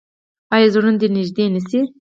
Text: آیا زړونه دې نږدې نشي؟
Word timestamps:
آیا 0.55 0.67
زړونه 0.73 0.97
دې 1.01 1.07
نږدې 1.15 1.45
نشي؟ 1.53 1.79